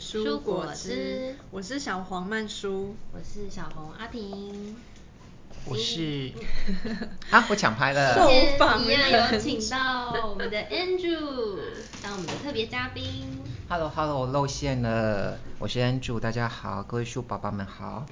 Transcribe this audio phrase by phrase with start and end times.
[0.00, 4.76] 蔬果汁，我是小黄曼舒，我是小红阿婷，
[5.66, 6.32] 我是
[7.30, 11.58] 啊，我抢拍了，今天一样有请到我们的 Andrew
[12.02, 13.40] 当我们的特别嘉宾。
[13.68, 18.06] Hello Hello，我露馅了，我是 Andrew，大家好，各位书宝宝们好。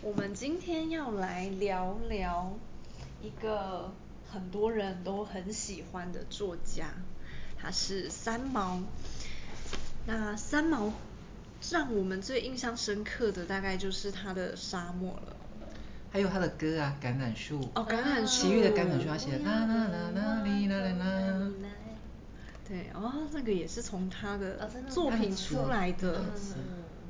[0.00, 2.52] 我们今天要来聊聊
[3.22, 3.92] 一个
[4.30, 6.86] 很多人都很喜欢的作家。
[7.64, 8.80] 他是三毛，
[10.06, 10.92] 那三毛
[11.70, 15.36] 让我们最印象深刻的大概就是他的《沙漠》了，
[16.10, 19.44] 还有他的歌啊，《橄榄树》哦，《橄榄树》奇遇的橄榄树，他写的。
[19.44, 21.52] 啦啦啦啦哩啦啦啦，
[22.66, 26.24] 对，哦，那个也是从他的作品出来的，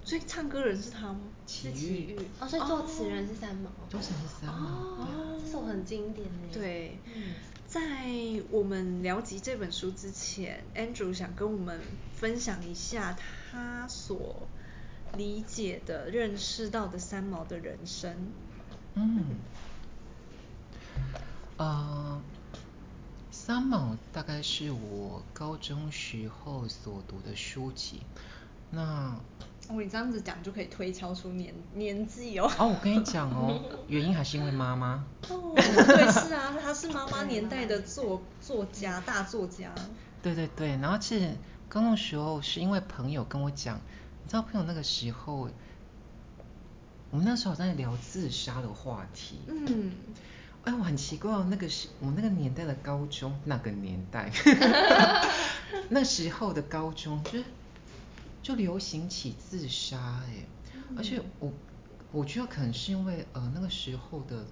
[0.04, 1.20] 所以唱歌人是他吗？
[1.46, 6.98] 奇遇，哦，所以作词人是三毛，作词是三毛，哦，这首很经典诶，对。
[7.73, 7.80] 在
[8.51, 11.80] 我们聊及这本书之前，Andrew 想跟我们
[12.14, 13.16] 分享一下
[13.51, 14.46] 他所
[15.16, 18.14] 理解的、认识到的三毛的人生。
[18.92, 19.24] 嗯，
[21.56, 22.20] 呃，
[23.30, 28.02] 三毛大概是我高中时候所读的书籍。
[28.70, 29.16] 那
[29.68, 32.51] 哦，你这样子讲就可以推敲出年年纪哦。
[32.59, 35.04] 哦，我跟你讲哦，原因还是因为妈妈。
[35.29, 39.73] 哦，对，是啊，他是妈妈年代的作作家，大作家。
[40.21, 41.30] 对对对，然后其实
[41.69, 43.77] 刚那时候是因为朋友跟我讲，
[44.24, 45.49] 你知道朋友那个时候，
[47.10, 49.38] 我们那时候在聊自杀的话题。
[49.47, 49.93] 嗯。
[50.65, 54.30] 哎，我很奇怪哦，那个是我们那个年代的高中，那个年代，
[55.88, 57.45] 那时候的高中就是。
[58.43, 60.46] 就流行起自杀哎，
[60.96, 61.52] 而且我
[62.10, 64.44] 我觉得可能是因为呃那个时候的，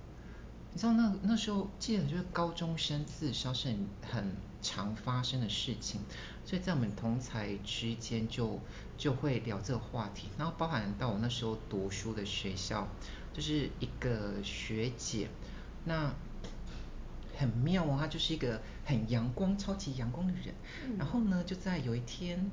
[0.72, 6.00] 你知道那那时候记得就是高中生自杀是很很常发生的事情，
[6.44, 8.60] 所以在我们同才之间就
[8.96, 12.86] 就会聊这个话题，然后包含到我那时候读书的学校，
[13.34, 15.28] 就是一个学姐，
[15.84, 16.14] 那
[17.36, 20.54] 很妙哦，她就是一个很阳光、超级阳光的人，
[20.96, 22.48] 然后呢就在有一天。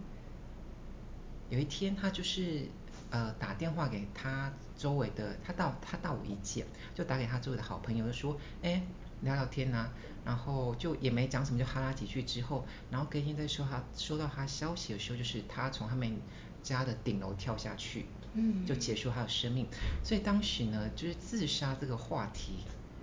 [1.50, 2.68] 有一天，他就是
[3.10, 8.84] 呃打电话给他周围的，他到他大我一届，就打给他周围的好朋友，就说，哎，
[9.22, 9.90] 聊聊天呐，
[10.26, 16.18] 然后就也没讲什么，就哈拉几句之后，然后隔天在说他收到他消息的时候，就是他从他们
[16.62, 19.68] 家的顶楼跳下去，嗯，就结束他的生命。
[20.04, 22.58] 所以当时呢，就是自杀这个话题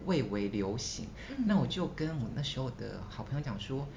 [0.05, 1.09] 蔚为流行。
[1.47, 3.89] 那我就跟我那时候的好朋友讲说。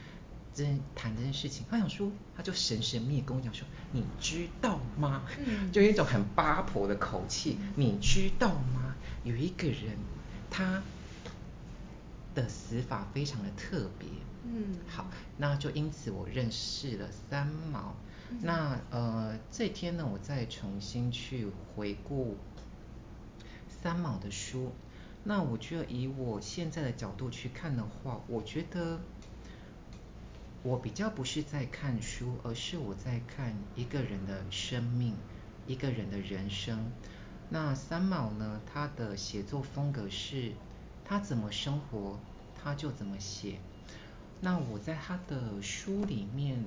[0.57, 5.21] 真谈这件事情，他想说，他就神神秘跟我讲说，你知道吗？
[5.45, 8.95] 嗯，就一种很八婆的口气，你知道吗？
[9.23, 9.95] 有一个人，
[10.49, 10.81] 他
[12.33, 14.09] 的死法非常的特别。
[14.45, 15.05] 嗯，好，
[15.37, 17.95] 那就因此我认识了三毛。
[18.31, 22.35] 嗯，那呃，这天呢，我再重新去回顾
[23.69, 24.71] 三毛的书，
[25.23, 28.99] 那我觉得以我现在的角度去看的话，我觉得。
[30.67, 35.15] 我比较不是在看书，而是我在看一个人的生命，
[35.65, 36.91] 一个人的人生。
[37.47, 38.59] 那三毛呢？
[38.65, 40.51] 他的写作风格是，
[41.05, 42.19] 他怎么生活，
[42.61, 43.59] 他就怎么写。
[44.41, 46.61] 那我在他的书里面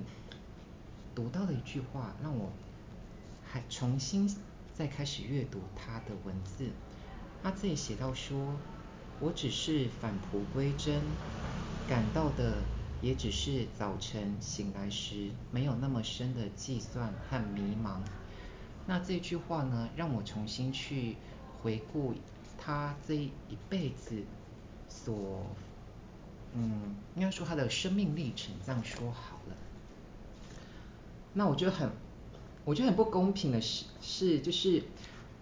[1.13, 2.51] 读到了一句话，让我
[3.45, 4.35] 还重新
[4.73, 6.71] 再开始阅读他的文字。
[7.43, 8.55] 他这里写到说
[9.21, 11.01] ：“我只是返璞归真，
[11.87, 12.57] 感到的。”
[13.01, 17.99] 也只是早晨醒来时没有那么深的计算和迷茫。
[18.85, 21.17] 那这句话呢，让我重新去
[21.61, 22.13] 回顾
[22.57, 23.31] 他这一
[23.69, 24.23] 辈子
[24.87, 25.45] 所，
[26.53, 29.55] 嗯，应该说他的生命历程，这样说好了。
[31.33, 31.89] 那我觉得很，
[32.65, 34.83] 我觉得很不公平的是，是就是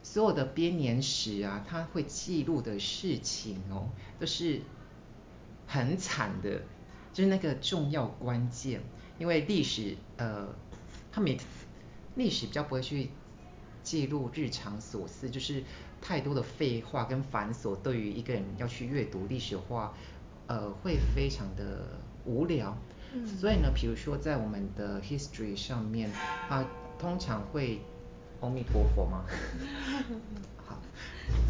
[0.01, 4.61] 所有的编年史啊，他会记录的事情哦，都是
[5.67, 6.61] 很惨的。
[7.19, 8.79] 就是那个重要关键，
[9.17, 10.47] 因为历史呃，
[11.11, 11.37] 他们
[12.15, 13.09] 历史比较不会去
[13.83, 15.61] 记录日常琐事，就是
[16.01, 19.93] 太多的废话跟繁琐，对于一个人要去阅读历史的话，
[20.47, 22.77] 呃，会非常的无聊。
[23.13, 23.27] 嗯。
[23.27, 26.09] 所以呢，比如说在我们的 history 上面，
[26.47, 26.65] 啊，
[26.97, 27.81] 通常会，
[28.39, 29.25] 阿弥陀佛吗？
[30.65, 30.79] 好，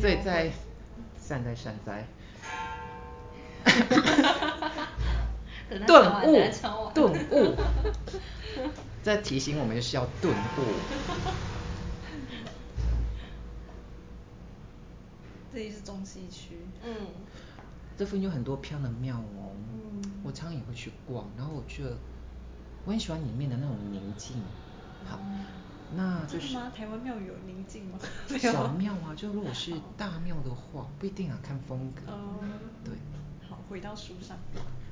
[0.02, 0.52] 所以在
[1.22, 2.08] 善哉善哉。
[5.86, 6.38] 顿悟，
[6.94, 7.56] 顿悟，
[9.04, 10.62] 在提醒我们就是要顿悟。
[15.52, 16.92] 这里是中西区，嗯，
[17.98, 21.98] 这附近有很多漂亮的庙哦，嗯，我常常也会去逛，然后我觉得，
[22.86, 24.38] 我很喜欢里面的那种宁静。
[25.06, 25.20] 好，
[25.96, 26.54] 那就是。
[26.54, 26.72] 吗？
[26.76, 27.98] 台湾庙有宁静吗？
[28.40, 32.12] 小 庙啊，就如果是大庙的话，不一定啊，看风格。
[32.12, 32.40] 哦。
[32.84, 32.94] 对。
[33.70, 34.36] 好，回到书上。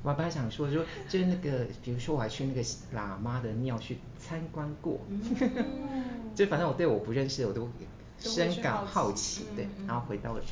[0.04, 2.62] 我本来想说，就就是那个，比如说我还去那个
[2.94, 5.20] 喇嘛的庙去参观过，嗯、
[6.36, 7.68] 就反正我对我不认识的我都
[8.18, 10.42] 深感好奇，对，然后回到了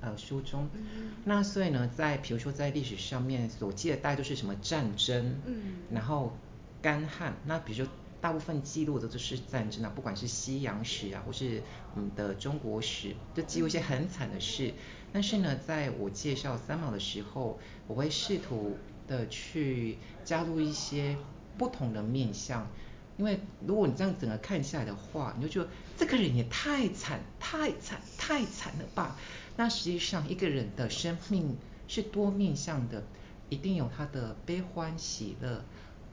[0.00, 6.36] 呃书中，嗯、那所以呢，在比如说在历史上面所记的大概都是什么战争，嗯，然后
[6.82, 11.62] 干旱，那比如说大部分记录的都是战争啊，不管是西洋史啊，或是
[11.94, 14.74] 我们的中国史，就记录一些很惨的事，
[15.16, 18.76] 但是呢，在我介绍三毛的时候，我会试图。
[19.06, 21.16] 的去加入一些
[21.56, 22.66] 不同的面向，
[23.16, 29.16] 因为如果你这样整个看下来的话，你就觉得这个人也太惨、太惨、太惨了吧？
[29.56, 33.04] 那实际上一个人的生命是多面向的，
[33.48, 35.64] 一定有他的悲欢喜乐。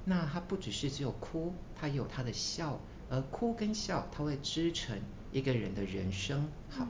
[0.05, 2.79] 那他不只是只有哭，他有他的笑，
[3.09, 4.99] 而哭跟笑，他会织成
[5.31, 6.47] 一个人的人生。
[6.69, 6.87] 好，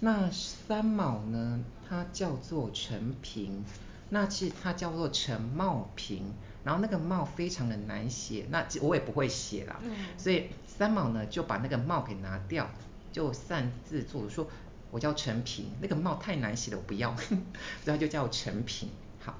[0.00, 1.60] 那三毛呢？
[1.88, 3.64] 它叫做陈平。
[4.10, 6.32] 那其实它叫做陈茂平，
[6.64, 12.70] 然后那个茂非常的难写，那我也不会写啦，嗯、所以三毛呢就把那个茂给拿掉，
[13.12, 14.48] 就擅自做了，说
[14.90, 18.88] 我叫陈平，那个茂太难写了，我不要， 所以他就叫陈平。
[19.20, 19.34] 好，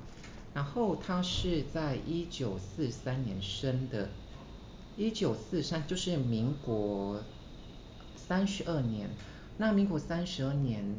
[0.53, 4.11] 然后他是在一九四三年生的，
[4.99, 7.23] 一九四三就是民国
[8.17, 9.09] 三十二年，
[9.59, 10.97] 那民国三十二年。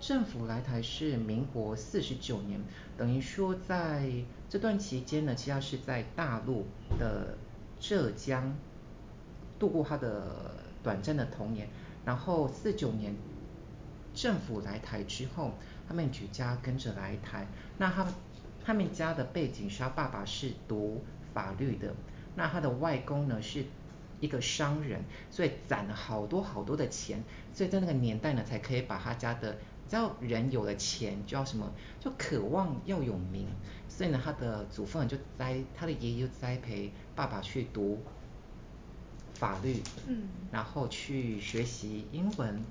[0.00, 2.60] 政府来台是民国四十九年，
[2.98, 4.10] 等于说在
[4.50, 6.66] 这段期间呢，其实是在大陆
[6.98, 7.38] 的
[7.80, 8.54] 浙江
[9.58, 11.68] 度过他的短暂的童年。
[12.04, 13.14] 然后四九年
[14.12, 15.52] 政府来台之后，
[15.88, 17.46] 他们举家跟着来台。
[17.78, 18.06] 那他
[18.62, 21.94] 他们家的背景是他爸爸是读法律的，
[22.34, 23.64] 那他的外公呢是
[24.24, 27.22] 一个商人，所以攒了好多好多的钱，
[27.52, 29.58] 所以在那个年代呢，才可以把他家的。
[29.86, 33.46] 只要人有了钱，就要什么，就渴望要有名，
[33.86, 38.02] 所以呢，他的祖父就栽，他的爷爷就栽培爸爸去读
[39.34, 42.64] 法律，嗯，然后去学习英文。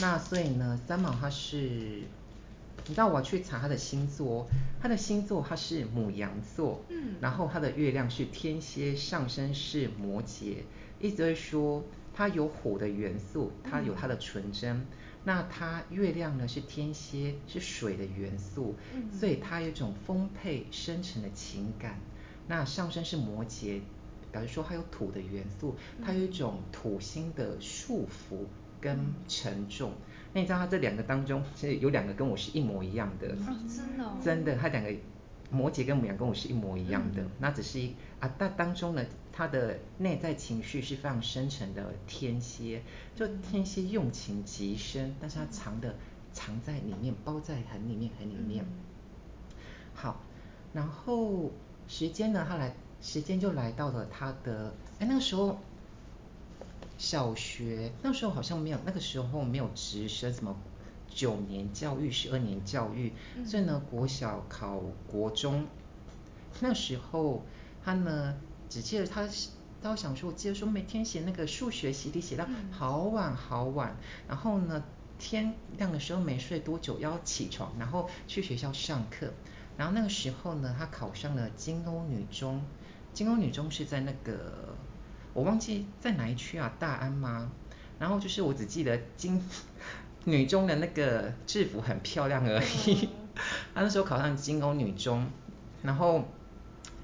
[0.00, 2.04] 那所以呢，三毛他是，
[2.86, 4.46] 你知道我要去查他的星座，
[4.80, 10.56] 他的星座他是母羊座，嗯，然后他的月亮是天蝎，上升是摩羯，
[11.00, 11.84] 意思是说
[12.14, 14.76] 他有火的元素，他有他的纯真。
[14.76, 14.86] 嗯
[15.24, 22.00] 那它月亮呢是天蝎，是水的元素，嗯、所以它有一种丰沛深沉的情感。
[22.48, 23.82] 那上升是摩羯，
[24.32, 28.46] 表示说它有土的元素，它有一种土星的束缚
[28.80, 29.92] 跟沉重。
[29.92, 34.92] 嗯、那你知道他这两个当中，其实有两个跟我是一模一样的，哦、真的、哦，真的，他两个。
[35.54, 42.80] 摩羯跟牡羊跟我是一模一样的，嗯、那只是一啊，但当中呢，他的内在情绪是非常深沉的天蝎，
[43.14, 45.94] 就天蝎用情极深，但是他藏的
[46.32, 48.64] 藏在里面，包在很里面很里面。
[48.64, 48.78] 嗯、
[49.94, 50.22] 好，
[50.72, 51.50] 然后
[51.86, 55.60] 时间呢，他来时间就来到了他的，哎，那个时候
[57.02, 60.56] 小学那个时候好像没有，那个时候没有直升什么。
[61.14, 63.12] 九年教育，十二年教育，
[63.44, 65.66] 所以呢，国小考国中，
[66.60, 67.44] 那时候
[67.84, 68.34] 他呢，
[68.70, 69.28] 只记得他，
[69.82, 73.94] 他想说，我记得说每天写那个数学习题写到好晚好晚，
[74.26, 74.82] 然后呢，
[75.18, 79.34] 天亮的时候没睡多久要起床，然后去学校上课，
[79.76, 82.62] 然后那个时候呢，他考上了金欧女中，
[83.12, 84.74] 金欧女中是在那个
[85.34, 87.50] 我忘记在哪一区啊，大安吗？
[87.98, 89.42] 然后就是我只记得金。
[90.24, 93.08] 女中的那个制服很漂亮而已。
[93.74, 95.26] 他那时候考上金欧女中，
[95.82, 96.28] 然后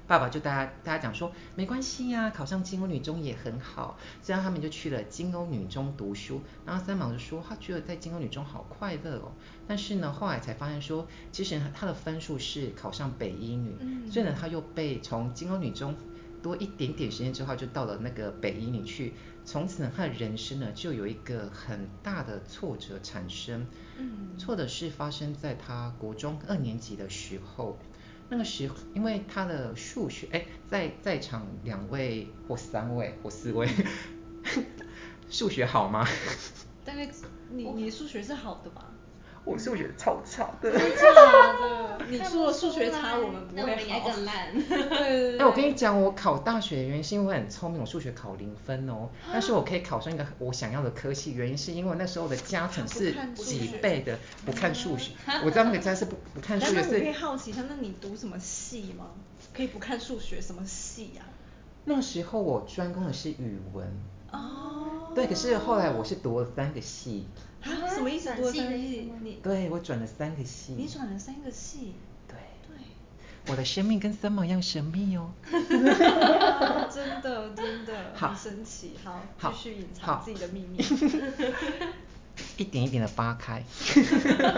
[0.07, 3.97] 爸爸就大家大家讲说没关系呀，考上金欧女中也很好。
[4.23, 6.41] 这样他们就去了金欧女中读书。
[6.65, 9.33] 然后三毛就说他觉得在金欧女中好快乐哦。
[9.67, 13.75] 但是呢，后来才发现说，其实他的分数是考上北一女，
[14.09, 15.93] 所以呢他又被从金欧女中
[16.41, 19.13] 多一点点时间之后，就到了那个北一女去。
[19.45, 23.65] 从此呢，他的人生呢就有一个很大的挫折产生。
[23.97, 27.77] 嗯，错的是发生在他国中二年级的时候。
[28.31, 33.67] 那个时候，因为他的数学，哎，在在场两位或三位或四位，
[35.31, 36.07] 数学好吗？
[36.85, 37.09] 大概
[37.51, 38.88] 你你数学是好的吧？
[39.49, 40.71] 我数学超差的。
[40.71, 41.99] 真的？
[42.09, 43.67] 你说数学差，我们不会好。
[43.67, 44.53] 那我应该更烂。
[44.89, 49.09] 对哎，我跟你讲，我考大学的原因是因为我很聪明，我数学考零分哦。
[49.31, 55.11] 但是我可以考上一个我想要的科系，原因是因为那时候的加成是几倍的，不看数学。
[55.45, 59.07] 我知道那个加是不不看数学是我可以好奇一下，那你读什么系吗？
[59.53, 61.23] 可以不看数学，什么系呀？
[61.85, 63.87] 那时候我专攻的是语文。
[64.31, 64.98] 哦。
[65.19, 67.25] 对，可是后来我是读了三个系。
[67.61, 67.67] 啊？
[67.93, 68.33] 什么意思？
[68.37, 69.11] 读了三个系？
[69.21, 69.39] 你？
[69.43, 70.75] 对，我转了三个系。
[70.77, 71.93] 你转了三个系？
[72.25, 72.37] 对。
[72.69, 73.51] 对。
[73.51, 75.29] 我的生命跟三毛一样神秘哦。
[75.51, 78.93] 真的真的很神奇。
[79.03, 80.77] 好，继续隐藏自己的秘密。
[82.55, 83.61] 一点一点的扒开。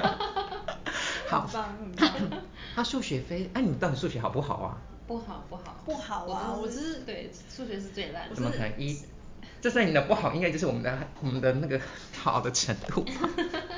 [1.27, 1.47] 好。
[1.47, 2.39] 很棒很棒。
[2.75, 4.77] 他数学非，哎，你到底数学好不好啊？
[5.07, 5.81] 不好不好。
[5.85, 6.55] 不好啊！
[6.55, 8.35] 我是对数学是最烂的。
[8.35, 8.99] 怎么可能一？
[9.61, 11.79] 就算你的不好，应该就是我们的我们的那个
[12.17, 13.05] 好的程度。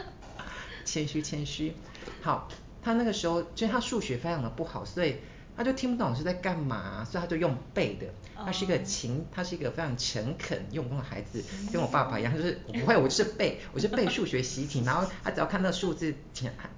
[0.85, 1.73] 谦虚谦虚。
[2.21, 2.47] 好，
[2.81, 5.17] 他那个时候就是他数学非常的不好，所以
[5.57, 8.07] 他就听不懂是在干嘛，所以他就用背的。
[8.45, 16.13] 他是一个勤，他是一个非常诚恳用功的孩子，跟我爸爸一样，就是我不会，我就是背，我就背数学习题，然后他只要看到数字，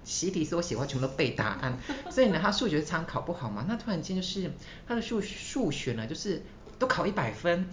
[0.03, 1.79] 习题所写的话全部都背答案。
[2.11, 4.51] 所以呢，他数学常考不好嘛，那突然间就是
[4.87, 6.43] 他的数数学呢，就是
[6.77, 7.67] 都考一百分。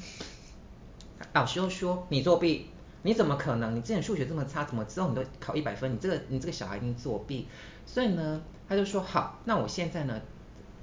[1.33, 2.67] 老师又说你作弊，
[3.03, 3.75] 你怎么可能？
[3.75, 5.93] 你之前数学这么差，怎么之后你都考一百分？
[5.93, 7.49] 你这个你这个小孩一定作弊。
[7.87, 10.21] 所以呢，他就说好，那我现在呢，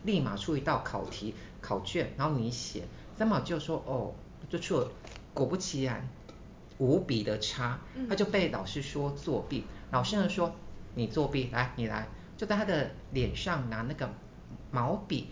[0.04, 2.84] 立马出一道考题考卷，然后你写。
[3.18, 4.14] 三毛就说哦，
[4.50, 4.90] 就出了，
[5.34, 6.08] 果不其然，
[6.78, 9.66] 无比的差，他就被老师说作弊。
[9.92, 10.56] 老师呢说
[10.96, 14.10] 你作弊，来你来，就在他的脸上拿那个
[14.72, 15.28] 毛笔，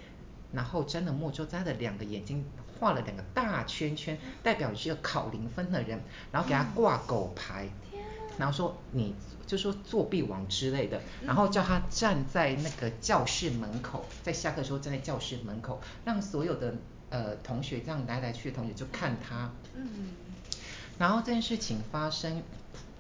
[0.54, 2.46] 然后沾了墨之后，在他的两个眼睛。
[2.80, 6.00] 画了两个大圈圈，代表你是个考零分的人，
[6.32, 8.00] 然后给他挂狗牌，嗯、
[8.38, 9.16] 然后说你
[9.48, 16.76] 就说作弊王之类的，然后叫他站在那个教室门口，在下课的时候站在教室门口，让所有的
[17.10, 19.52] 呃同学这样来来去的同学就看他。
[19.74, 20.10] 嗯。
[21.00, 22.44] 然后这件事情发生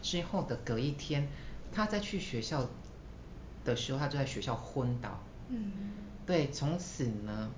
[0.01, 1.27] 之后的隔一天，
[1.72, 2.68] 他在去学校
[3.63, 5.22] 的时候，他就在学校昏倒。
[5.50, 6.06] 嗯。
[6.27, 7.50] 对，从此呢。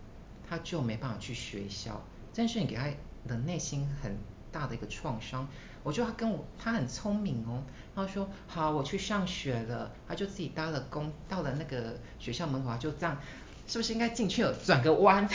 [0.51, 2.01] 他就没办法去学校，
[2.33, 2.88] 这件事情给他
[3.27, 4.17] 的内心很
[4.51, 5.47] 大的一个创伤。
[5.83, 7.61] 我觉得他跟我，他很聪明哦。
[7.95, 13.15] 他说好，我去上学了，他就自己搭了公，到了那个学校门口，他就这样，
[13.67, 14.51] 是不是应该进去了？
[14.65, 15.29] 转个弯，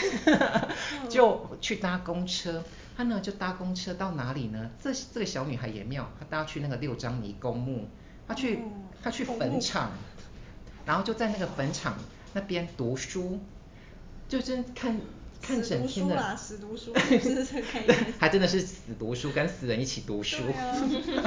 [1.09, 2.61] 就去搭公车。
[2.97, 4.69] 他呢就搭公车到哪里呢？
[4.83, 7.87] 这这个小女孩也妙，她搭去那个六张犁公墓，
[8.27, 8.59] 她去
[9.01, 9.91] 她去坟场，
[10.85, 11.97] 然后就在那个坟场
[12.35, 13.39] 那边读书。
[14.27, 14.99] 就真看
[15.39, 17.63] 看整天的死读书啦，死读书， 真是。
[18.17, 20.37] 还真的是死读书，跟死人一起读书。
[20.57, 20.73] 啊、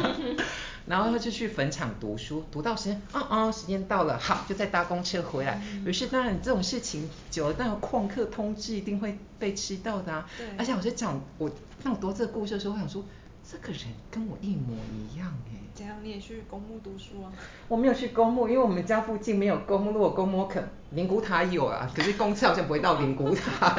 [0.87, 5.63] 然后他就去坟场读书，读到时间，哦哦，时间到了，好，就再搭公车回来。
[5.85, 10.29] 于、嗯、是当然这种事情久了，那个旷课通知一定会被吃到的啊。
[10.37, 10.47] 对。
[10.59, 11.49] 而且我在讲我
[11.85, 13.05] 当我读这个故事的时候，我想说。
[13.51, 15.57] 这个人跟我一模一样哎！
[15.75, 15.97] 怎样？
[16.03, 17.33] 你也去公墓读书啊？
[17.67, 19.91] 我没有去公墓，因为我们家附近没有公墓。
[19.91, 23.75] 如果公墓肯灵骨塔有啊，可是公厕好像不会到灵骨塔。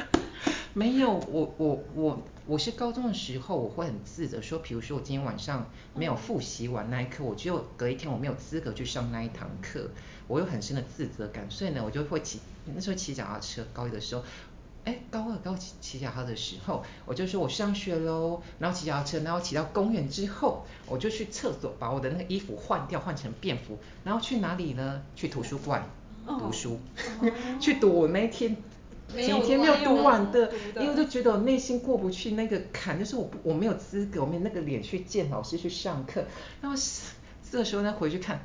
[0.74, 9.88] 没有，我我我我是高中的时候，我会很自责说，比如说我今天晚上没有复习完那一课，我就隔一天我没有资格去上那一堂课，
[10.28, 14.22] 我有很深的自责感，所以呢，我就会骑那时候骑脚踏车，高一的时候。
[14.84, 25.02] 哎，高二高骑骑脚踏的时候，我就说我上学喽，然后骑脚踏车，然后骑到公园之后，我就去厕所把我的那个衣服换掉，换成便服，然后去哪里呢？
[25.14, 25.84] 去图书馆
[26.26, 26.80] 读书，
[27.20, 28.56] 哦、 去读我那一天
[29.12, 36.24] 前一天没有读完的，因为我就觉得我内心过不去那个坎，就是我我没有资格，我没有那个脸去见老师去上课，
[36.62, 36.78] 然后
[37.50, 38.40] 这个时候呢回去看。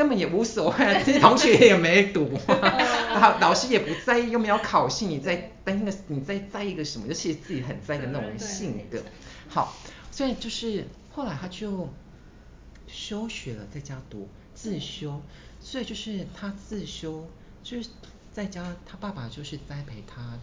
[0.00, 2.32] 根本也无所谓，这些同学也没读，
[3.20, 7.06] 老老师也不在意，又没有考试，你在担心个，你在在意个什么？
[7.06, 9.02] 就其实自己很在意的那种性格。
[9.50, 9.76] 好，
[10.10, 11.90] 所以就是后来他就
[12.86, 15.20] 休学了，在家读自修，
[15.60, 17.28] 所以就是他自修，
[17.62, 17.90] 就是
[18.32, 20.38] 在家，他爸爸就是栽培他，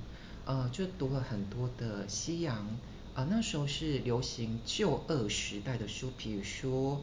[0.46, 2.58] 呃，就读了很多的西洋，
[3.16, 7.02] 啊、呃，那时候是流行旧二时代的书，比如说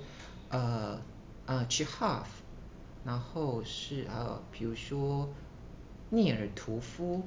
[0.50, 1.00] 呃
[1.46, 2.22] 呃 Chekhov
[3.04, 5.28] 然后是呃，比如说
[6.10, 7.22] 聂尔屠夫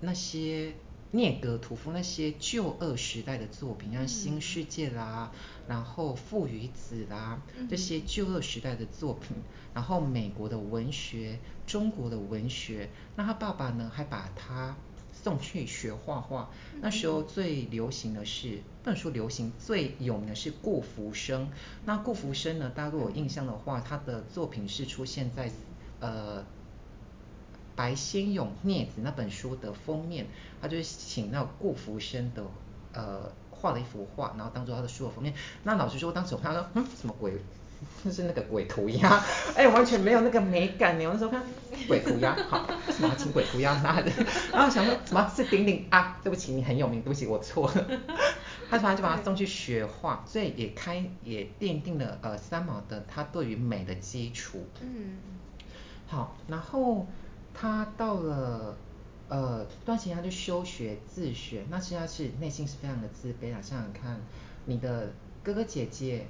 [0.00, 0.74] 那些
[1.10, 5.32] 聂格屠夫那些旧恶时代的作品，像《新世界》啦，
[5.66, 9.36] 然后《父与子》啦，这些旧恶时代的作品，
[9.72, 14.76] 然后美国的文学、中国的文学，那他爸爸呢还把他
[15.22, 16.50] 送去学画画。
[16.80, 21.50] 那时候最流行的是，不能说流行，最有名的是顾福生。
[21.84, 25.50] 那顾福生呢，大家如果有印象的话，他的作品是出现在
[26.00, 26.44] 呃
[27.74, 30.26] 白先勇《镊子》那本书的封面，
[30.60, 32.44] 他就是请那顾福生的
[32.92, 35.34] 呃画了一幅画，然后当做他的书的封面。
[35.64, 37.32] 那老实说，当时我看到说，嗯，什么鬼？
[38.04, 39.08] 就是那个鬼涂鸦，
[39.54, 40.98] 哎、欸，完全没有那个美感。
[40.98, 41.42] 你那时候看
[41.86, 43.74] 鬼涂鸦，好，为什么要请鬼涂鸦？
[44.52, 46.18] 然后想说什么是鼎鼎啊？
[46.22, 47.86] 对不起，你很有名，对不起，我错了。
[48.70, 54.64] 他突然就把他送去学画，所以也开也奠定了呃三毛的他对于美的基础。
[54.80, 55.18] 嗯。
[56.06, 57.06] 好，然后
[57.54, 58.76] 他到了
[59.28, 63.60] 呃段时间他就休学自学，那实际上是内心是非常的自卑啊。
[63.62, 64.20] 想想看，
[64.64, 66.26] 你的哥哥姐姐。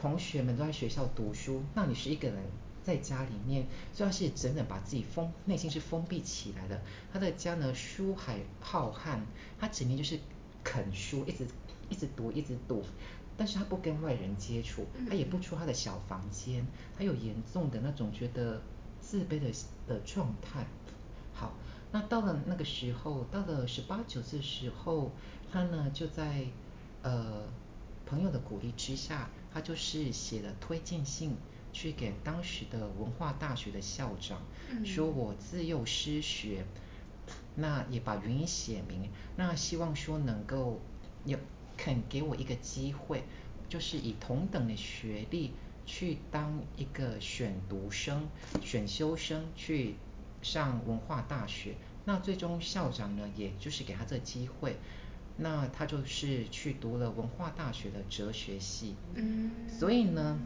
[0.00, 2.38] 同学们都在学校读书，那你是一个人
[2.82, 6.80] 在家里面，所以他是整整把自己封，内心是封闭起来的。
[7.12, 9.20] 他的家呢，书海浩瀚，
[9.58, 10.18] 他整天就是
[10.64, 11.46] 啃书，一直
[11.90, 12.82] 一直读，一直读，
[13.36, 16.66] 但是他不跟外人接触，他也不出他的小房间，
[16.96, 18.62] 他有严重的那种觉得
[19.02, 19.52] 自卑的
[19.86, 20.66] 的状态。
[21.34, 21.52] 好，
[21.92, 25.10] 那到了那个时候，到了十八九岁的时候，
[25.52, 26.46] 他呢就在
[27.02, 27.42] 呃
[28.06, 29.28] 朋友的鼓励之下。
[29.52, 31.36] 他就是写了推荐信
[31.72, 36.64] 去给当时的文化大学的校长，嗯、说我自幼失学，
[37.56, 40.80] 那也把原因写明，那希望说能够
[41.24, 41.38] 有
[41.76, 43.24] 肯给我一个机会，
[43.68, 45.52] 就是以同等的学历
[45.86, 48.28] 去当一个选读生、
[48.62, 49.96] 选修生去
[50.42, 54.76] 上文化大学，那最终校长呢，也就是给他这个机会。
[55.36, 60.38] 那他就是去读了文化大学的哲学系，嗯，所以呢，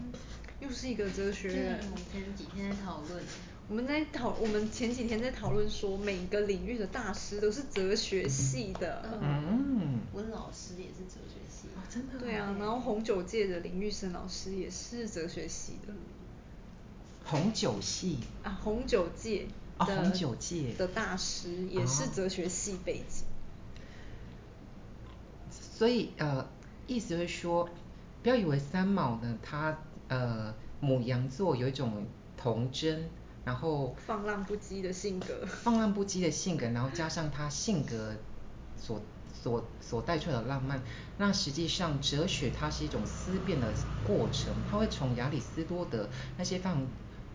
[0.61, 1.81] 又是一个哲学人。
[1.81, 3.23] 我们前几天在讨论，
[3.69, 9.19] 我们在讨，我们前几天在讨论说，每个领域的大师都是哲学系的。
[9.21, 11.69] 嗯，温老师也是哲学系。
[11.75, 12.19] 哦，真的？
[12.19, 15.93] 对啊，然后红酒界的林玉生老师也是哲学系的。
[17.25, 19.47] 红酒系啊，红酒界
[19.79, 23.25] 啊，红酒界的大师也是哲学系背景。
[25.77, 26.47] 所以呃，
[26.87, 27.69] 意思就是说，
[28.23, 32.07] 不要以为三毛呢，他呃母羊座有一种
[32.37, 33.11] 童真，
[33.45, 38.15] 然后放浪不羁的性格，放浪不羁的性格，然后加上他性格
[38.77, 40.81] 所所所带出来的浪漫，
[41.17, 46.87] 那实际上哲学它是一种思辨的过程，它会从亚里斯多德那些非常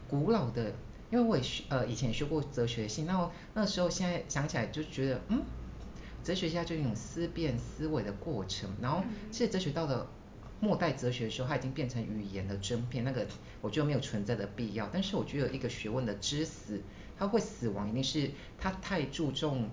[0.08, 0.72] 古老的，
[1.12, 5.44] 因为我也学呃以前学过哲学系，那那时候现在想起来就觉得嗯。
[6.30, 10.08] 哲学家就一种思辨思维的过程，然后其实哲学到了
[10.60, 13.26] 末代哲学的时候，它已经变成语言的争辩，那个
[13.62, 14.88] 我觉得没有存在的必要。
[14.94, 16.84] 但是我觉得一个学问的知识，
[17.18, 19.72] 它会死亡，一定是它太注重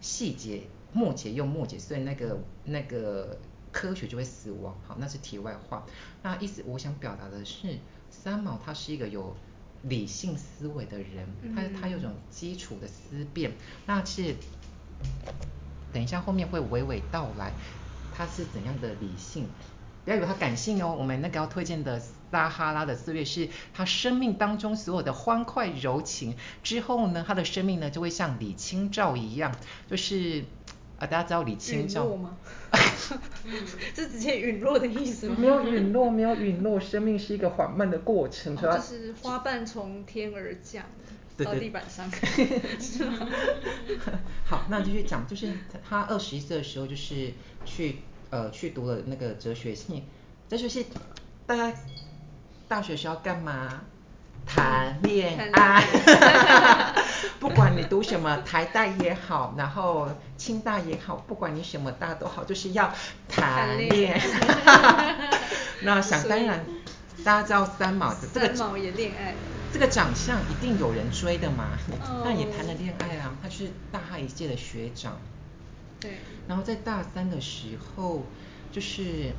[0.00, 3.36] 细节，末节又末节，所以那个那个
[3.72, 4.78] 科学就会死亡。
[4.86, 5.84] 好，那是题外话。
[6.22, 7.78] 那意思我想表达的是，
[8.10, 9.34] 三毛他是一个有
[9.82, 13.50] 理性思维的人，他他有种基础的思辨，
[13.86, 14.36] 那是。
[15.96, 17.50] 等一下，后面会娓娓道来，
[18.14, 19.48] 他是怎样的理性？
[20.04, 20.94] 不要以为他感性哦。
[20.94, 26.36] 我们那个要推荐的撒哈拉的四月是他生命当中所有的欢快柔情。
[26.62, 29.56] 之后呢，他的生命呢就会像李清照一样，
[29.90, 30.44] 就是
[30.98, 32.36] 啊，大家知道李清照吗？
[33.96, 35.36] 是直接陨落的意思吗？
[35.38, 38.54] 没有陨落，没有陨落，生命是一个缓慢的过程。
[38.54, 40.84] 哦，就是花瓣从天而降。
[41.44, 42.10] 到地板上，
[42.80, 43.28] 是吗？
[44.44, 45.52] 好，那继续讲，就是
[45.88, 47.32] 他二十一岁的时候，就是
[47.64, 47.98] 去
[48.30, 50.04] 呃去读了那个哲学系。
[50.48, 50.86] 哲学系，
[51.46, 51.72] 大家
[52.68, 53.82] 大学需要干嘛？
[54.46, 55.84] 谈恋爱。
[57.40, 62.94] 不管你读什么，台大也好，然后清大也好，不管你什么大都好，就是要
[63.28, 65.16] 谈恋爱。
[65.82, 66.64] 那想当然，
[67.24, 68.54] 大家知道三毛的这个。
[68.54, 69.34] 三毛也恋爱。
[69.72, 71.78] 这个长相一定有人追的嘛，
[72.24, 75.18] 那也谈了恋爱啊，他是大他一届的学长。
[76.00, 76.12] 对。
[76.48, 78.22] 然后在大三的时候，
[78.72, 79.32] 就是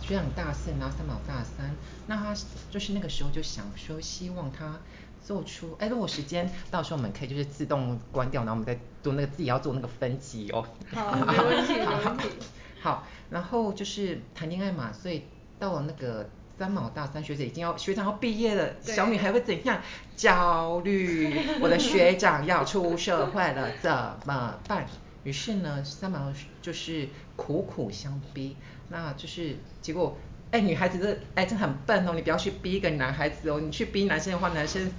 [0.00, 1.74] 学长大四，然后三毛大三，
[2.06, 2.34] 那他
[2.70, 4.78] 就是那个时候就想说，希望他
[5.24, 10.66] 做出，哎，如果时间到时候我们可以就是自动关掉，然后我们再做那个自己要做那个分级哦。
[10.92, 12.28] 好，没问题，没问题。
[12.82, 15.24] 好，然后就是谈恋爱嘛，所以
[15.58, 16.28] 到了那个。
[16.58, 19.80] 三毛大三学姐已经要学长要毕业了，小女孩会怎样？
[20.16, 23.90] 焦虑，我的学长要出社会了，怎
[24.26, 24.84] 么办？
[25.22, 28.56] 于是呢，三毛就是苦苦相逼，
[28.88, 30.16] 那就是结果
[30.50, 34.90] 哎，女孩子这哎这很笨哦，你不要去逼一个男孩子哦，你去逼男生的话，男生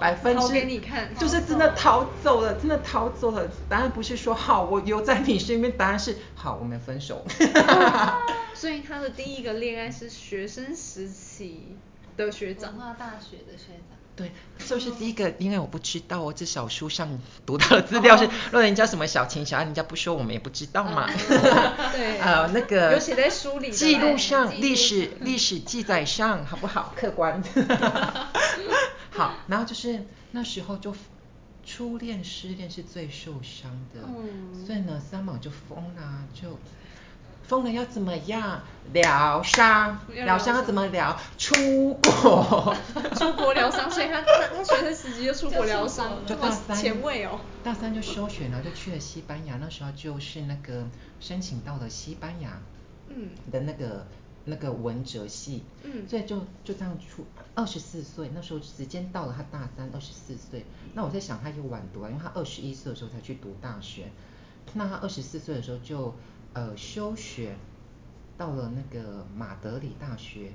[0.00, 0.80] 百分之
[1.16, 3.48] 就是真的逃走了，真的逃走了。
[3.68, 7.24] 答案不是说好我留在你身边，答案是好我们分手。
[8.52, 11.76] 所以他的第一个恋爱是学生时期
[12.16, 13.96] 的学长，文化大学的学长。
[14.16, 14.32] 对，
[14.66, 21.06] 就是第一个，因为我不知道哦，至少书上读到的资料是，如果人家什么小情小爱，人家不说我们也不知道嘛。
[21.92, 26.92] 对， 呃，那个有写在书里，记录上，历史历史记载上，好不好？
[26.96, 27.42] 客观。
[29.10, 30.96] 好，然后就是那时候就
[31.66, 36.58] 初恋失恋是最受伤的，嗯、所以呢，三毛就疯了，就。
[37.46, 38.60] 疯了要怎么样
[38.92, 39.98] 疗伤？
[40.08, 41.16] 疗伤要怎么疗？
[41.38, 42.74] 出国。
[43.14, 47.40] 出国疗伤，所以他他他学生时期就出国疗伤，就大三前卫哦。
[47.62, 49.56] 大三就休学了，就去了西班牙。
[49.60, 50.84] 那时候就是那个
[51.20, 52.60] 申请到了西班牙，
[53.08, 54.06] 嗯，的那个、嗯、
[54.46, 60.64] 那个文哲系，嗯，所以就就这样出二十四岁，那时候时间到了，他大三二十四岁。
[60.94, 64.10] 那我在想他就晚读啊，因为他二十一岁的时候才去读大学，
[64.74, 66.12] 那他二十四岁的时候就。
[66.56, 67.54] 呃，休学
[68.38, 70.54] 到了那个马德里大学，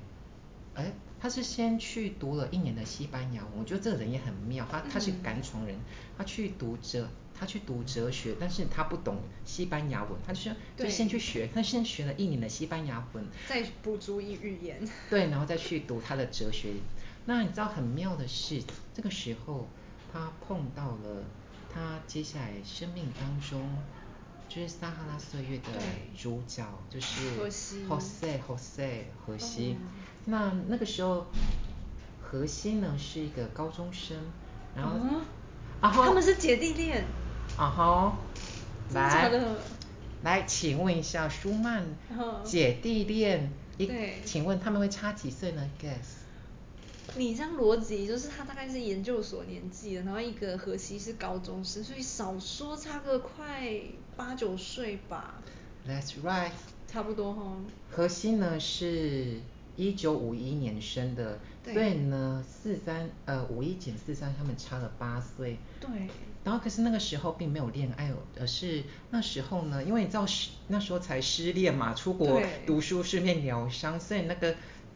[0.74, 5.78] 哎，他是先去读了一年的西班牙文，我觉得这个人也很妙，他他是敢闯人，
[6.18, 16.72] 他去读哲，他去读哲学，但是他不懂西班牙文，他就说就先去学，他先学了一年的西班牙文，再补足一语言， 对，然后再去读他的哲学。
[17.26, 18.60] 那你知道很妙的是，
[18.92, 19.68] 这个时候
[20.12, 21.22] 他碰到了
[21.72, 23.62] 他接下来生命当中。
[24.54, 25.64] 就是撒哈拉岁月的
[26.14, 29.78] 主角，就是荷西，荷西。
[30.26, 31.24] 那那个时候，
[32.20, 34.14] 荷西呢是一个高中生，
[34.76, 35.22] 然后，嗯、
[35.80, 37.02] 然后他们是姐弟恋。
[37.56, 38.18] 啊哈，
[38.92, 39.30] 来，
[40.22, 41.82] 来，请问一下，舒曼，
[42.44, 43.90] 姐弟恋，一，
[44.26, 46.21] 请问他们会差几岁呢？Guess。
[47.14, 53.70] 你这样逻辑就是他大概是研究所年纪的，然后一个荷西是高中生，所以少说差个快
[54.16, 55.42] 八九岁吧。
[55.86, 56.52] That's right。
[56.86, 57.56] 差不多哈。
[57.90, 59.40] 荷西呢是
[59.76, 65.58] 一九五一年生的，所以呢四三呃五一减四三，他们差了八岁。
[65.80, 65.90] 对。
[66.44, 70.26] 然后可是那个时候并没有恋爱，而是那时候呢，因为你知道
[70.68, 74.54] 那时候才失恋嘛，出国读书顺便疗伤，所以那个。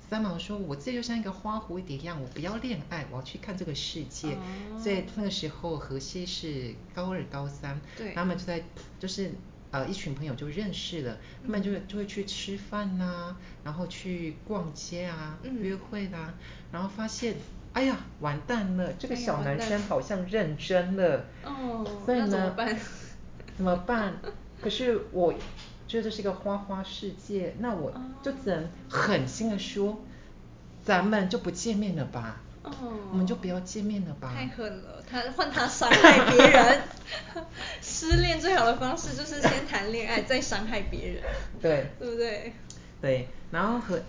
[0.09, 4.29] 三毛说：“我这就像一个花蝴蝶一样，我不要恋爱，我要去看这个世界。
[4.29, 4.79] Oh.
[4.81, 8.63] ”所以那个时候，荷西是高二、高三，对，他们就在
[9.01, 9.33] 就是
[9.73, 16.35] 呃一群朋友就认识了，他们就就会去吃饭呐、啊，然后去逛街啊，嗯、约会啦、啊，
[16.71, 17.35] 然后发现
[17.73, 21.25] 哎呀完蛋了，这个小男生好像认真了。
[21.43, 22.79] 哦、oh,，所以呢，怎么办？
[23.57, 24.15] 怎么办？
[24.61, 25.35] 可是我。
[25.89, 29.97] 觉得这是一个花花世界，那我就只能狠心的说，哦、
[30.85, 32.41] 咱们就不见面了吧？
[32.63, 32.73] 哦，
[33.13, 34.33] 我们就不要见面了吧？
[34.35, 36.83] 太狠了，他换他伤害别人，
[37.81, 41.23] 失恋最好的方式就是先谈恋爱，再伤害别人，
[41.63, 42.53] 对，对不对？
[43.01, 44.01] 对，然后和，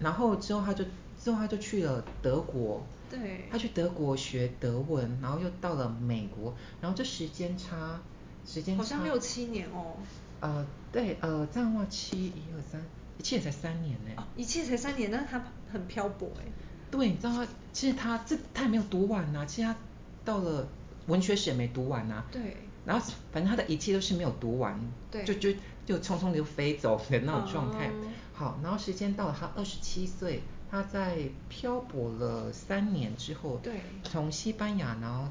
[0.00, 0.84] 然后之后他就
[1.18, 8.00] 之后他就去了德国，对，他去德国学德文，然后又到了美国，然后这时间差，
[8.46, 9.96] 时间差好像六七年哦。
[10.40, 12.80] 呃，对，呃，这样的话七一二三，
[13.18, 14.10] 一切才三年呢。
[14.16, 16.44] 哦，一切才三年，那他很漂泊哎。
[16.90, 19.76] 对，你知道他，其实他这他也没有读完呐，其实他
[20.24, 20.66] 到了
[21.06, 22.24] 文学史也没读完呐。
[22.30, 22.56] 对。
[22.86, 25.52] 然后反正他的一切都是没有读完，对，就就
[25.84, 27.88] 就匆匆就飞走的那种状态。
[27.88, 27.92] 哦。
[28.32, 35.28] 好，然后时间到了，他二十七岁，他在漂泊了三年之后，对，从西班牙，然后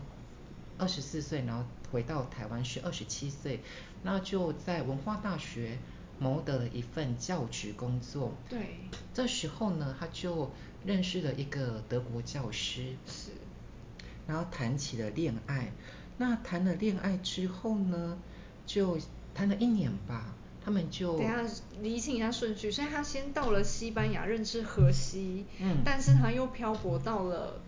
[0.78, 3.62] 二十四岁，然后回到台湾是二十七岁。
[4.04, 5.78] 那就在文化大学
[6.20, 8.34] 谋得了一份教职工作。
[8.50, 8.60] 对。
[9.14, 10.52] 这时候呢，他就
[10.86, 12.96] 认识了一个德国教师。
[13.06, 13.32] 是。
[14.28, 15.72] 然后谈起了恋爱。
[16.18, 18.18] 那谈了恋爱之后呢，
[18.66, 18.98] 就
[19.36, 20.34] 谈了一年吧，
[20.64, 21.18] 他们就。
[21.18, 21.44] 等下，
[21.82, 22.72] 理清一下顺序。
[22.72, 25.46] 所以他先到了西班牙认识荷西。
[25.60, 25.78] 嗯。
[25.86, 27.62] 但是他又漂泊到了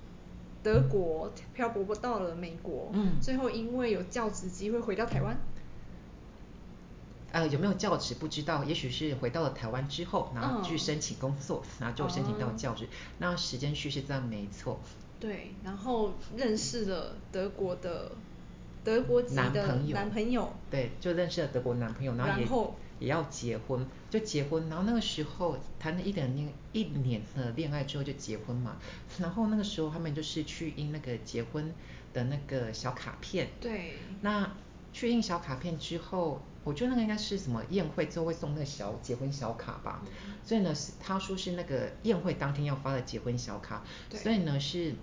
[0.63, 2.89] 德国，漂泊到了美国。
[2.94, 3.20] 嗯。
[3.22, 5.38] 最后因为有教职机会回到台湾。
[7.32, 12.86] 呃，有没有教职不知道，也许是回到了台湾之后，然后去申请工作，嗯、然后就申请到教职。
[12.86, 12.89] 嗯、
[13.20, 14.80] 那时间序是这样，没错。
[15.20, 18.13] 对，然后认识了德国的
[18.84, 20.54] 德国籍的男朋友，男朋友。
[20.72, 24.70] 对，就认识了德国男朋友，然后也后也要结婚，就结婚。
[24.70, 28.78] 然后那个时候谈了一两年一年的恋爱之后就结婚嘛。
[29.20, 31.74] 然后那个时候他们就是去印那个结婚
[32.13, 33.50] 的那个小卡片。
[33.60, 33.98] 对。
[34.22, 34.50] 那
[34.93, 36.41] 去印小卡片之后。
[36.65, 40.04] 我觉得那个应该是什么宴会之后会送那个小结婚小卡吧，
[40.45, 44.93] 所以呢是他说是那个宴会当天要发的结婚小卡，所以呢是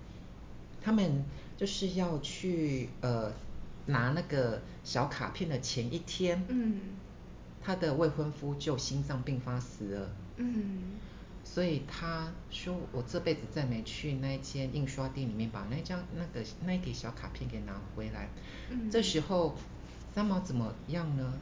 [0.81, 1.25] 他们
[1.57, 3.33] 就是要去呃
[3.87, 6.79] 拿那个小卡片的前一天，嗯，
[7.61, 10.79] 他的未婚夫就心脏病发死了，嗯，
[11.43, 18.29] 所以他说我这辈子再没去那一间印刷店里面把那张那个那一叠小卡片给拿回来，
[18.69, 19.55] 嗯，这时候
[20.13, 21.33] 三毛怎么样呢？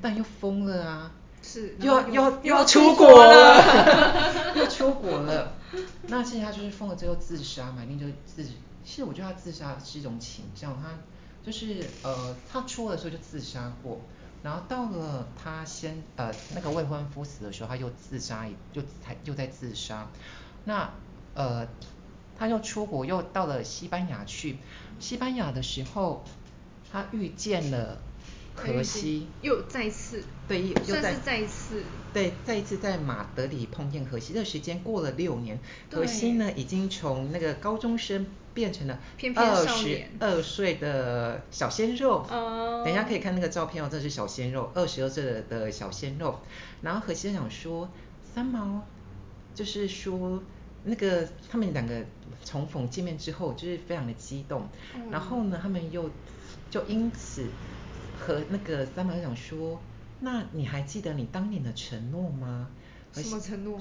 [0.00, 1.12] 但又疯了啊！
[1.42, 5.52] 是，又要又又要出国了， 又出国了。
[6.06, 8.42] 那现在他就是疯了最后自杀嘛，一定就自。
[8.84, 10.88] 其实我觉得他自杀是一种倾向，他
[11.44, 14.00] 就是呃，他出国的时候就自杀过，
[14.42, 20.06] 然后到了他先呃那个未婚夫死的时候，他又自杀，又才又在自杀。
[20.64, 20.90] 那
[21.34, 21.66] 呃，
[22.38, 24.58] 他又出国，又到了西班牙去。
[25.00, 26.24] 西班牙的时候，
[26.94, 27.98] 他遇见了。
[28.56, 34.32] 荷西又再次对，又再再一次对，再一次在马德里碰见荷西。
[34.32, 35.58] 这个时间过了六年，
[35.90, 39.00] 荷西呢已经从那个高中生变成了
[39.34, 42.24] 二十二岁的小鲜肉。
[42.30, 46.38] 哦，等一下可以看那个照片哦，这是小鲜肉，二十二岁的的小鲜肉。
[46.82, 47.88] 然后荷西想说，
[48.32, 48.84] 三毛
[49.52, 50.40] 就是说
[50.84, 52.04] 那个他们两个
[52.44, 54.68] 重逢见面之后，就是非常的激动。
[54.94, 56.08] 嗯、然后呢，他们又
[56.74, 57.46] 就因此。
[58.16, 59.82] 和那个三毛讲说，
[60.20, 62.68] 那你还记得你当年的承诺吗？
[63.12, 63.78] 什么承诺？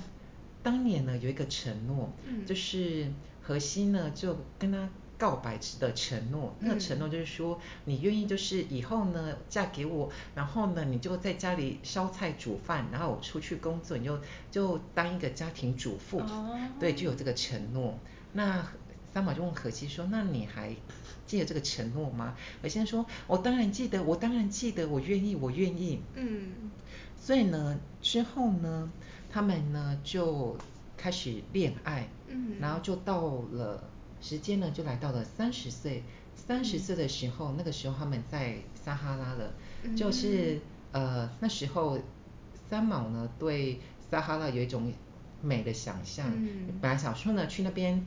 [0.62, 3.08] 当年呢有一个承诺，嗯、就是
[3.42, 14.20] 荷西呢就跟他告白时的承诺，嗯、那个承诺就是说你愿意就是以后呢嫁给我，然后呢你就在家里烧菜煮饭，然后我出去工作你就
[14.52, 17.98] 就当一个家庭主妇，哦、对，就有这个承诺。
[18.36, 18.66] 那
[19.14, 20.76] 三毛就问荷西说，那你还？
[21.26, 22.36] 记得这个承诺吗？
[22.62, 26.02] 我先说，我当然记得，我当然记得，我愿意，我愿意。
[26.16, 26.52] 嗯。
[27.18, 28.92] 所以呢，之后呢，
[29.32, 30.58] 他们呢就
[30.98, 32.10] 开始恋爱。
[32.28, 32.58] 嗯。
[32.60, 33.22] 然后就到
[33.54, 33.90] 了
[34.22, 36.04] 时间呢，就来到了三十岁。
[36.36, 39.54] 三十岁的时候，嗯、那个时候他们在撒哈拉了。
[39.84, 39.96] 嗯。
[39.96, 40.60] 就是
[40.92, 41.98] 呃，那时候
[42.70, 43.80] 三毛呢对
[44.12, 44.92] 撒哈拉有一种
[45.42, 46.30] 美的想象。
[46.36, 46.68] 嗯。
[46.82, 48.06] 本来想说呢，去那边。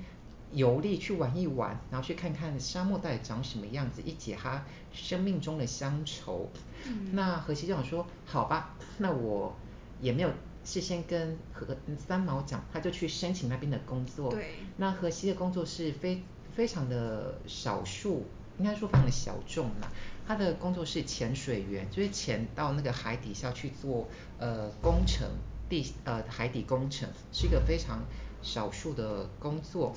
[0.56, 6.48] 游历去玩一玩，然后去看看沙漠到底长什么样子，一解他生命中的乡愁。
[6.86, 9.54] 嗯、那荷西就想说，好吧，那我
[10.00, 10.30] 也没有
[10.64, 14.30] 事先跟和三毛讲，他就去申请那边的工作。
[14.30, 14.54] 对。
[14.78, 16.22] 那荷西的工作是非
[16.54, 18.24] 非常的少数，
[18.58, 19.88] 应该说非常的小众嘛。
[20.26, 25.28] 他的工作是潜水员，就是潜到那个海底下去做呃工程，
[25.68, 28.00] 地呃海底工程，是一个非常。
[28.46, 29.92] 少数的工作，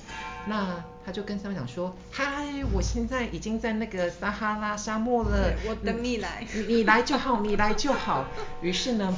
[0.46, 8.26] 那他就跟三毛讲说：“嗨，我现在已经在那个撒哈拉沙漠了，我等你来，你你来就好，你来就好。”
[8.60, 9.16] 于是呢，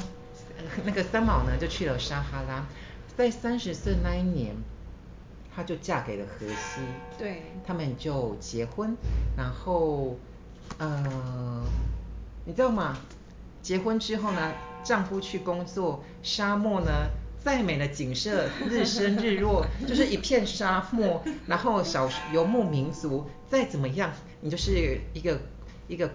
[0.84, 2.66] 那个三毛呢就去了撒哈拉，
[3.16, 4.54] 在三十岁那一年，
[5.56, 6.82] 她就嫁给了荷西，
[7.18, 8.94] 对，他们就结婚，
[9.34, 10.18] 然后，
[10.76, 11.64] 呃，
[12.44, 12.98] 你知道吗？
[13.62, 14.52] 结婚之后呢，
[14.84, 16.90] 丈夫去工作，沙漠呢。
[17.42, 21.24] 再美的景色，日升日落， 就是一片沙漠。
[21.46, 25.40] 然后小游牧民族，再怎么样，你就是一个
[25.88, 26.10] 一个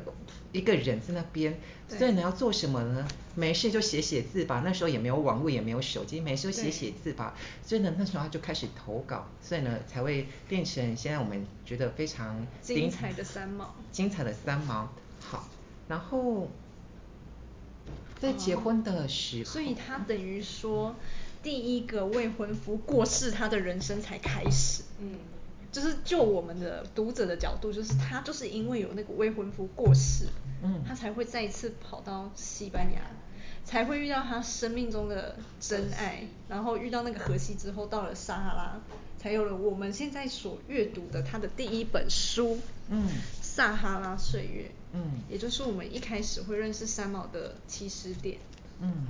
[0.54, 1.60] 一个人在那边。
[1.90, 3.08] 所以你要做什么呢？
[3.36, 4.62] 没事就写写字吧。
[4.64, 7.36] 那时候也没有网络，也没有手机，没事就写写字吧。
[7.66, 13.76] 所以呢，那时候他就开始投稿，所以呢，才会变成现在我们觉得非常精彩的三毛。
[13.92, 14.90] 精彩的三毛。
[15.20, 15.48] 好，
[15.90, 16.50] 然后。
[18.20, 20.96] 在结婚的时候，哦，所以他等于说，
[21.44, 24.84] 第一个未婚夫过世，他的人生才开始。
[25.00, 25.20] 嗯，
[25.72, 30.26] 就是就我们的读者的角度，就是他就是因为有那个未婚夫过世，
[30.64, 33.02] 嗯，他才会再一次跑到西班牙，
[33.64, 38.82] 才会遇到他生命中的真爱，然后遇到那个荷西之后，到了撒哈拉，
[39.20, 43.08] 才有了我们现在所阅读的他的第一本书，嗯，
[43.42, 44.72] 撒哈拉岁月。
[44.94, 48.38] 嗯，也就是我们一开始会认识三毛的起始点。
[48.80, 49.08] 嗯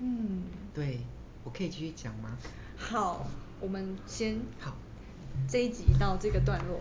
[0.00, 0.42] 嗯，
[0.74, 1.00] 对，
[1.44, 2.38] 我可以继续讲吗？
[2.76, 3.26] 好，
[3.60, 4.74] 我们先好，
[5.48, 6.80] 这一集到这个段落。